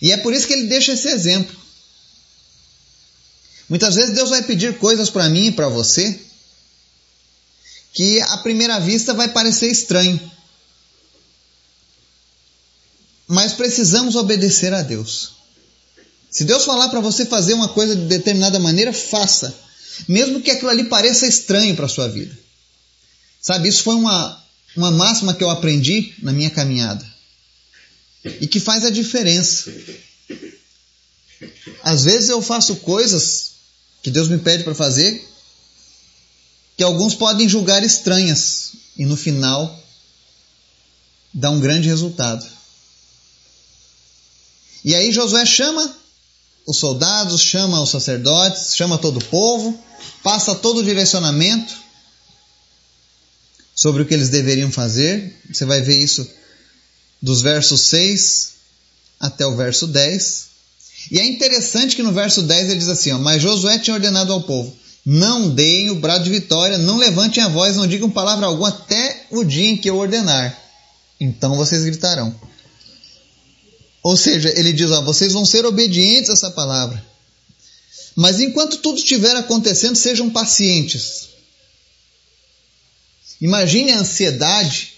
E 0.00 0.12
é 0.12 0.16
por 0.16 0.32
isso 0.32 0.46
que 0.46 0.54
ele 0.54 0.66
deixa 0.66 0.94
esse 0.94 1.06
exemplo. 1.08 1.54
Muitas 3.68 3.94
vezes 3.94 4.14
Deus 4.14 4.30
vai 4.30 4.42
pedir 4.42 4.78
coisas 4.78 5.10
para 5.10 5.28
mim 5.28 5.48
e 5.48 5.52
para 5.52 5.68
você 5.68 6.18
que 7.92 8.18
à 8.22 8.38
primeira 8.38 8.80
vista 8.80 9.12
vai 9.12 9.28
parecer 9.28 9.70
estranho. 9.70 10.18
Mas 13.28 13.52
precisamos 13.52 14.16
obedecer 14.16 14.72
a 14.72 14.80
Deus. 14.80 15.32
Se 16.30 16.44
Deus 16.44 16.64
falar 16.64 16.88
para 16.88 17.00
você 17.00 17.26
fazer 17.26 17.52
uma 17.52 17.68
coisa 17.68 17.94
de 17.94 18.06
determinada 18.06 18.58
maneira, 18.58 18.90
faça. 18.90 19.54
Mesmo 20.08 20.40
que 20.40 20.50
aquilo 20.50 20.70
ali 20.70 20.84
pareça 20.84 21.26
estranho 21.26 21.76
para 21.76 21.88
sua 21.88 22.08
vida. 22.08 22.34
Sabe, 23.38 23.68
isso 23.68 23.82
foi 23.82 23.96
uma, 23.96 24.43
uma 24.76 24.90
máxima 24.90 25.34
que 25.34 25.42
eu 25.42 25.50
aprendi 25.50 26.14
na 26.18 26.32
minha 26.32 26.50
caminhada 26.50 27.04
e 28.40 28.46
que 28.46 28.58
faz 28.58 28.84
a 28.84 28.90
diferença. 28.90 29.72
Às 31.82 32.04
vezes 32.04 32.28
eu 32.28 32.40
faço 32.40 32.76
coisas 32.76 33.52
que 34.02 34.10
Deus 34.10 34.28
me 34.28 34.38
pede 34.38 34.64
para 34.64 34.74
fazer 34.74 35.26
que 36.76 36.82
alguns 36.82 37.14
podem 37.14 37.48
julgar 37.48 37.84
estranhas 37.84 38.72
e 38.96 39.04
no 39.04 39.16
final 39.16 39.82
dá 41.32 41.50
um 41.50 41.60
grande 41.60 41.88
resultado. 41.88 42.44
E 44.84 44.94
aí 44.94 45.12
Josué 45.12 45.46
chama 45.46 45.96
os 46.66 46.78
soldados, 46.78 47.40
chama 47.40 47.80
os 47.80 47.90
sacerdotes, 47.90 48.74
chama 48.74 48.98
todo 48.98 49.18
o 49.18 49.24
povo, 49.24 49.78
passa 50.22 50.54
todo 50.54 50.78
o 50.78 50.84
direcionamento 50.84 51.83
sobre 53.84 54.00
o 54.00 54.06
que 54.06 54.14
eles 54.14 54.30
deveriam 54.30 54.72
fazer. 54.72 55.30
Você 55.52 55.66
vai 55.66 55.82
ver 55.82 56.02
isso 56.02 56.26
dos 57.20 57.42
versos 57.42 57.82
6 57.82 58.52
até 59.20 59.46
o 59.46 59.54
verso 59.54 59.86
10. 59.86 60.46
E 61.10 61.20
é 61.20 61.26
interessante 61.26 61.94
que 61.94 62.02
no 62.02 62.10
verso 62.10 62.40
10 62.44 62.70
ele 62.70 62.78
diz 62.78 62.88
assim: 62.88 63.12
ó, 63.12 63.18
Mas 63.18 63.42
Josué 63.42 63.78
tinha 63.78 63.92
ordenado 63.92 64.32
ao 64.32 64.42
povo: 64.42 64.74
Não 65.04 65.50
deem 65.50 65.90
o 65.90 65.96
brado 65.96 66.24
de 66.24 66.30
vitória, 66.30 66.78
não 66.78 66.96
levantem 66.96 67.44
a 67.44 67.48
voz, 67.48 67.76
não 67.76 67.86
digam 67.86 68.08
palavra 68.08 68.46
alguma 68.46 68.70
até 68.70 69.26
o 69.30 69.44
dia 69.44 69.68
em 69.68 69.76
que 69.76 69.90
eu 69.90 69.98
ordenar. 69.98 70.58
Então 71.20 71.54
vocês 71.54 71.84
gritarão. 71.84 72.34
Ou 74.02 74.16
seja, 74.16 74.50
ele 74.58 74.72
diz: 74.72 74.90
ó, 74.90 75.02
Vocês 75.02 75.34
vão 75.34 75.44
ser 75.44 75.66
obedientes 75.66 76.30
a 76.30 76.32
essa 76.32 76.50
palavra. 76.50 77.04
Mas 78.16 78.40
enquanto 78.40 78.78
tudo 78.78 78.96
estiver 78.96 79.36
acontecendo, 79.36 79.94
sejam 79.94 80.30
pacientes. 80.30 81.33
Imagine 83.40 83.92
a 83.92 84.00
ansiedade, 84.00 84.94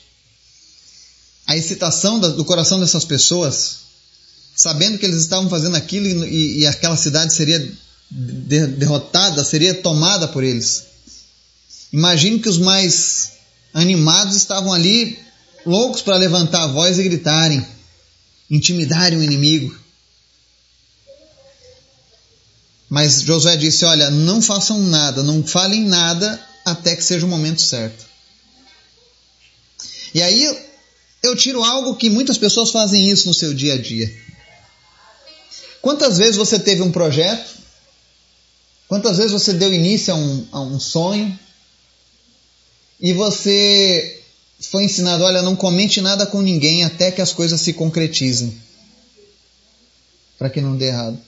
a 1.46 1.56
excitação 1.56 2.18
do 2.18 2.44
coração 2.44 2.80
dessas 2.80 3.04
pessoas, 3.04 3.78
sabendo 4.54 4.98
que 4.98 5.06
eles 5.06 5.20
estavam 5.20 5.48
fazendo 5.48 5.76
aquilo 5.76 6.24
e, 6.26 6.60
e 6.60 6.66
aquela 6.66 6.96
cidade 6.96 7.34
seria 7.34 7.72
derrotada, 8.10 9.44
seria 9.44 9.74
tomada 9.74 10.28
por 10.28 10.44
eles. 10.44 10.84
Imagine 11.92 12.38
que 12.38 12.48
os 12.48 12.58
mais 12.58 13.32
animados 13.72 14.36
estavam 14.36 14.72
ali, 14.72 15.18
loucos 15.64 16.02
para 16.02 16.16
levantar 16.16 16.64
a 16.64 16.68
voz 16.68 16.98
e 16.98 17.02
gritarem, 17.02 17.66
intimidarem 18.50 19.18
o 19.18 19.22
inimigo. 19.22 19.76
Mas 22.88 23.22
Josué 23.22 23.56
disse: 23.56 23.84
Olha, 23.84 24.10
não 24.10 24.40
façam 24.40 24.80
nada, 24.80 25.22
não 25.22 25.42
falem 25.42 25.84
nada 25.84 26.40
até 26.64 26.94
que 26.94 27.02
seja 27.02 27.26
o 27.26 27.28
momento 27.28 27.60
certo. 27.60 28.05
E 30.16 30.22
aí 30.22 30.58
eu 31.22 31.36
tiro 31.36 31.62
algo 31.62 31.94
que 31.94 32.08
muitas 32.08 32.38
pessoas 32.38 32.70
fazem 32.70 33.10
isso 33.10 33.28
no 33.28 33.34
seu 33.34 33.52
dia 33.52 33.74
a 33.74 33.76
dia. 33.76 34.10
Quantas 35.82 36.16
vezes 36.16 36.36
você 36.36 36.58
teve 36.58 36.80
um 36.80 36.90
projeto? 36.90 37.54
Quantas 38.88 39.18
vezes 39.18 39.32
você 39.32 39.52
deu 39.52 39.74
início 39.74 40.14
a 40.14 40.16
um, 40.16 40.48
a 40.52 40.60
um 40.62 40.80
sonho? 40.80 41.38
E 42.98 43.12
você 43.12 44.22
foi 44.58 44.84
ensinado: 44.84 45.22
olha, 45.22 45.42
não 45.42 45.54
comente 45.54 46.00
nada 46.00 46.24
com 46.24 46.40
ninguém 46.40 46.82
até 46.82 47.10
que 47.10 47.20
as 47.20 47.34
coisas 47.34 47.60
se 47.60 47.74
concretizem. 47.74 48.58
Para 50.38 50.48
que 50.48 50.62
não 50.62 50.78
dê 50.78 50.86
errado. 50.86 51.20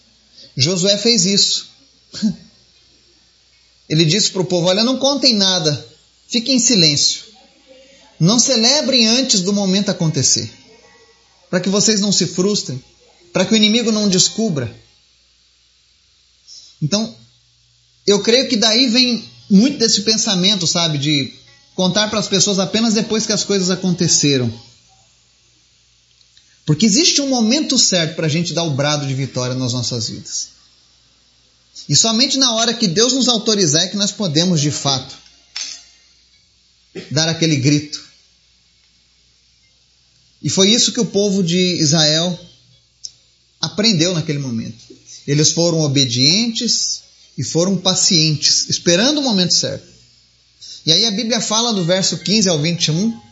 Josué 0.56 0.96
fez 0.96 1.26
isso. 1.26 1.68
Ele 3.86 4.06
disse 4.06 4.30
para 4.30 4.40
o 4.40 4.46
povo: 4.46 4.68
Olha, 4.68 4.82
não 4.82 4.96
contem 4.96 5.34
nada, 5.34 5.86
fiquem 6.26 6.56
em 6.56 6.58
silêncio. 6.58 7.27
Não 8.18 8.38
celebrem 8.38 9.06
antes 9.06 9.42
do 9.42 9.52
momento 9.52 9.90
acontecer, 9.90 10.50
para 11.48 11.60
que 11.60 11.68
vocês 11.68 12.00
não 12.00 12.12
se 12.12 12.26
frustrem, 12.26 12.82
para 13.32 13.44
que 13.44 13.52
o 13.52 13.56
inimigo 13.56 13.92
não 13.92 14.08
descubra. 14.08 14.74
Então, 16.82 17.14
eu 18.06 18.20
creio 18.22 18.48
que 18.48 18.56
daí 18.56 18.88
vem 18.88 19.28
muito 19.50 19.78
desse 19.78 20.02
pensamento, 20.02 20.66
sabe, 20.66 20.98
de 20.98 21.32
contar 21.74 22.08
para 22.08 22.18
as 22.18 22.28
pessoas 22.28 22.58
apenas 22.58 22.94
depois 22.94 23.26
que 23.26 23.32
as 23.32 23.44
coisas 23.44 23.70
aconteceram. 23.70 24.52
Porque 26.66 26.84
existe 26.84 27.20
um 27.20 27.28
momento 27.28 27.78
certo 27.78 28.16
para 28.16 28.26
a 28.26 28.28
gente 28.28 28.52
dar 28.52 28.64
o 28.64 28.72
brado 28.72 29.06
de 29.06 29.14
vitória 29.14 29.54
nas 29.54 29.72
nossas 29.72 30.08
vidas. 30.08 30.48
E 31.88 31.96
somente 31.96 32.36
na 32.36 32.54
hora 32.54 32.74
que 32.74 32.86
Deus 32.86 33.12
nos 33.14 33.28
autorizar 33.28 33.84
é 33.84 33.88
que 33.88 33.96
nós 33.96 34.12
podemos, 34.12 34.60
de 34.60 34.70
fato, 34.70 35.16
dar 37.10 37.28
aquele 37.28 37.56
grito. 37.56 38.07
E 40.42 40.48
foi 40.48 40.70
isso 40.70 40.92
que 40.92 41.00
o 41.00 41.06
povo 41.06 41.42
de 41.42 41.58
Israel 41.80 42.38
aprendeu 43.60 44.14
naquele 44.14 44.38
momento. 44.38 44.78
Eles 45.26 45.52
foram 45.52 45.80
obedientes 45.80 47.02
e 47.36 47.44
foram 47.44 47.76
pacientes, 47.76 48.68
esperando 48.68 49.18
o 49.18 49.22
momento 49.22 49.54
certo. 49.54 49.86
E 50.86 50.92
aí 50.92 51.04
a 51.06 51.10
Bíblia 51.10 51.40
fala 51.40 51.72
do 51.72 51.84
verso 51.84 52.18
15 52.18 52.48
ao 52.48 52.58
21 52.58 53.28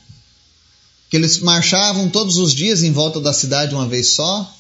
que 1.09 1.17
eles 1.17 1.39
marchavam 1.39 2.11
todos 2.11 2.37
os 2.37 2.53
dias 2.53 2.83
em 2.83 2.93
volta 2.93 3.21
da 3.21 3.33
cidade 3.33 3.75
uma 3.75 3.87
vez 3.87 4.09
só, 4.09 4.55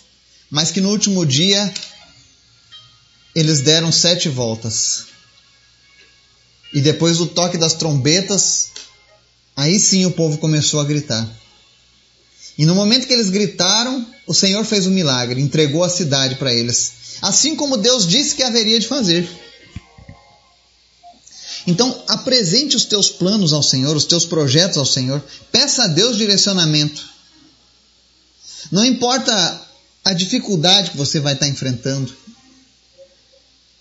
mas 0.49 0.71
que 0.71 0.81
no 0.81 0.91
último 0.91 1.27
dia 1.27 1.73
eles 3.35 3.61
deram 3.61 3.91
sete 3.91 4.29
voltas. 4.29 5.07
E 6.73 6.81
depois 6.81 7.19
do 7.19 7.27
toque 7.27 7.59
das 7.59 7.75
trombetas, 7.75 8.71
aí 9.57 9.79
sim 9.79 10.07
o 10.07 10.11
povo 10.11 10.39
começou 10.39 10.81
a 10.81 10.85
gritar. 10.85 11.29
E 12.59 12.65
no 12.65 12.75
momento 12.75 13.07
que 13.07 13.13
eles 13.13 13.31
gritaram, 13.31 14.07
o 14.27 14.33
Senhor 14.33 14.65
fez 14.65 14.87
um 14.87 14.91
milagre, 14.91 15.41
entregou 15.41 15.85
a 15.85 15.89
cidade 15.89 16.37
para 16.37 16.53
eles, 16.53 16.93
assim 17.21 17.55
como 17.55 17.77
Deus 17.77 18.07
disse 18.07 18.35
que 18.35 18.43
haveria 18.43 18.81
de 18.81 18.87
fazer. 18.87 19.29
Então, 21.67 22.05
apresente 22.09 22.77
os 22.77 22.85
teus 22.85 23.11
planos 23.11 23.53
ao 23.53 23.63
Senhor, 23.63 23.97
os 23.97 24.05
teus 24.05 24.25
projetos 24.25 24.79
ao 24.79 24.87
Senhor. 24.87 25.23
Peça 25.51 25.85
a 25.85 25.89
Deus 25.89 26.17
direcionamento. 26.17 27.05
Não 28.71 28.85
importa 28.85 29.61
a 30.05 30.13
dificuldade 30.13 30.93
que 30.93 30.97
você 30.97 31.19
vai 31.19 31.35
estar 31.35 31.49
enfrentando. 31.49 32.15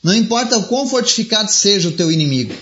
Não 0.01 0.13
importa 0.13 0.57
o 0.57 0.65
quão 0.65 0.87
fortificado 0.87 1.51
seja 1.51 1.89
o 1.89 1.91
teu 1.91 2.11
inimigo. 2.11 2.55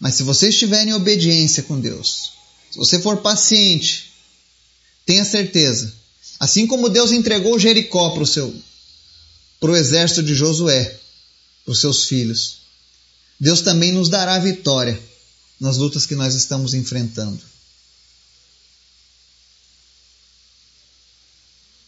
Mas 0.00 0.14
se 0.14 0.22
você 0.22 0.48
estiver 0.48 0.86
em 0.86 0.94
obediência 0.94 1.62
com 1.62 1.78
Deus, 1.78 2.32
se 2.70 2.78
você 2.78 2.98
for 2.98 3.18
paciente, 3.18 4.11
tenha 5.04 5.24
certeza. 5.24 5.92
Assim 6.38 6.66
como 6.66 6.88
Deus 6.88 7.12
entregou 7.12 7.58
Jericó 7.58 8.10
para 8.10 8.22
o 8.22 8.26
seu 8.26 8.54
para 9.62 9.70
o 9.70 9.76
exército 9.76 10.24
de 10.24 10.34
Josué, 10.34 10.98
para 11.64 11.70
os 11.70 11.80
seus 11.80 12.06
filhos. 12.06 12.62
Deus 13.38 13.60
também 13.60 13.92
nos 13.92 14.08
dará 14.08 14.36
vitória 14.40 15.00
nas 15.60 15.76
lutas 15.76 16.04
que 16.04 16.16
nós 16.16 16.34
estamos 16.34 16.74
enfrentando. 16.74 17.40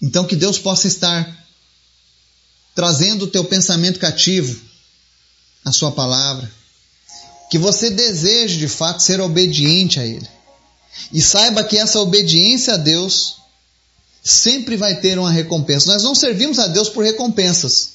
Então, 0.01 0.25
que 0.25 0.37
Deus 0.37 0.57
possa 0.57 0.87
estar 0.87 1.47
trazendo 2.77 3.25
o 3.25 3.29
teu 3.29 3.45
pensamento 3.45 3.99
cativo 3.99 4.61
à 5.65 5.73
Sua 5.73 5.91
palavra. 5.91 6.49
Que 7.51 7.59
você 7.59 7.91
deseje 7.91 8.59
de 8.59 8.69
fato 8.69 9.03
ser 9.03 9.21
obediente 9.21 9.99
a 9.99 10.07
Ele. 10.07 10.29
E 11.13 11.21
saiba 11.21 11.65
que 11.65 11.77
essa 11.77 12.01
obediência 12.01 12.75
a 12.75 12.77
Deus 12.77 13.37
sempre 14.23 14.77
vai 14.77 15.01
ter 15.01 15.19
uma 15.19 15.31
recompensa. 15.31 15.93
Nós 15.93 16.03
não 16.03 16.15
servimos 16.15 16.59
a 16.59 16.67
Deus 16.67 16.89
por 16.89 17.05
recompensas. 17.05 17.95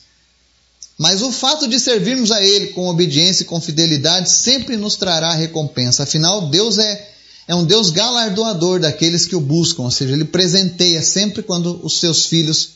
Mas 0.98 1.22
o 1.22 1.32
fato 1.32 1.68
de 1.68 1.80
servirmos 1.80 2.30
a 2.30 2.44
Ele 2.44 2.68
com 2.68 2.88
obediência 2.88 3.44
e 3.44 3.46
com 3.46 3.60
fidelidade 3.62 4.30
sempre 4.30 4.76
nos 4.76 4.98
trará 4.98 5.34
recompensa. 5.34 6.04
Afinal, 6.04 6.50
Deus 6.50 6.78
é, 6.78 7.10
é 7.48 7.56
um 7.56 7.64
Deus 7.64 7.90
galardoador 7.90 8.82
daqueles 8.82 9.26
que 9.26 9.36
o 9.36 9.40
buscam, 9.40 9.84
ou 9.84 9.92
seja, 9.92 10.14
Ele 10.14 10.26
presenteia 10.26 11.02
sempre 11.02 11.42
quando 11.42 11.80
os 11.84 12.00
seus 12.00 12.26
filhos 12.26 12.72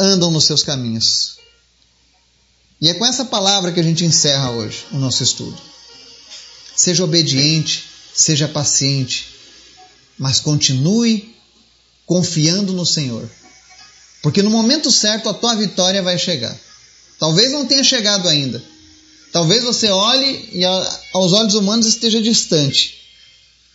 andam 0.00 0.30
nos 0.30 0.44
seus 0.44 0.62
caminhos. 0.62 1.36
E 2.80 2.88
é 2.88 2.94
com 2.94 3.04
essa 3.04 3.24
palavra 3.24 3.70
que 3.70 3.80
a 3.80 3.82
gente 3.82 4.04
encerra 4.04 4.50
hoje 4.50 4.86
o 4.90 4.96
nosso 4.98 5.22
estudo. 5.22 5.56
Seja 6.74 7.04
obediente, 7.04 7.84
seja 8.18 8.48
paciente, 8.48 9.28
mas 10.18 10.40
continue 10.40 11.34
confiando 12.04 12.72
no 12.72 12.84
Senhor. 12.84 13.30
Porque 14.22 14.42
no 14.42 14.50
momento 14.50 14.90
certo 14.90 15.28
a 15.28 15.34
tua 15.34 15.54
vitória 15.54 16.02
vai 16.02 16.18
chegar. 16.18 16.58
Talvez 17.18 17.52
não 17.52 17.64
tenha 17.64 17.84
chegado 17.84 18.28
ainda. 18.28 18.62
Talvez 19.32 19.62
você 19.62 19.88
olhe 19.88 20.48
e 20.52 20.64
aos 20.64 21.32
olhos 21.32 21.54
humanos 21.54 21.86
esteja 21.86 22.20
distante. 22.20 22.98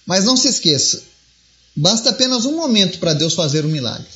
Mas 0.06 0.25
não 0.25 0.36
se 0.36 0.49
esqueça, 0.49 1.01
basta 1.73 2.10
apenas 2.10 2.43
um 2.43 2.58
momento 2.58 2.99
para 2.99 3.13
Deus 3.13 3.34
fazer 3.34 3.63
o 3.63 3.69
um 3.69 3.71
milagre. 3.71 4.08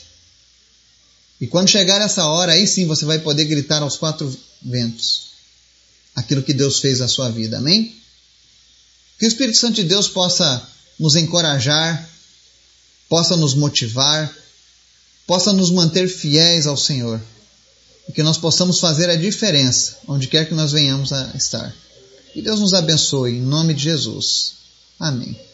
E 1.39 1.47
quando 1.47 1.69
chegar 1.69 2.01
essa 2.01 2.25
hora, 2.25 2.51
aí 2.51 2.67
sim 2.67 2.85
você 2.85 3.05
vai 3.05 3.19
poder 3.19 3.45
gritar 3.45 3.81
aos 3.81 3.95
quatro 3.95 4.35
ventos 4.61 5.27
aquilo 6.13 6.43
que 6.43 6.53
Deus 6.53 6.81
fez 6.81 6.99
na 6.99 7.07
sua 7.07 7.29
vida. 7.29 7.59
Amém? 7.59 7.95
Que 9.17 9.25
o 9.25 9.27
Espírito 9.27 9.57
Santo 9.57 9.75
de 9.75 9.83
Deus 9.83 10.07
possa 10.07 10.67
nos 10.99 11.15
encorajar, 11.15 12.07
possa 13.09 13.35
nos 13.35 13.53
motivar, 13.53 14.31
possa 15.25 15.51
nos 15.53 15.71
manter 15.71 16.07
fiéis 16.07 16.67
ao 16.67 16.77
Senhor 16.77 17.21
e 18.07 18.11
que 18.11 18.23
nós 18.23 18.37
possamos 18.37 18.79
fazer 18.79 19.09
a 19.09 19.15
diferença 19.15 19.97
onde 20.07 20.27
quer 20.27 20.47
que 20.47 20.53
nós 20.53 20.71
venhamos 20.71 21.11
a 21.11 21.31
estar. 21.35 21.73
Que 22.33 22.41
Deus 22.41 22.59
nos 22.59 22.73
abençoe, 22.73 23.37
em 23.37 23.41
nome 23.41 23.73
de 23.73 23.83
Jesus. 23.83 24.53
Amém. 24.99 25.46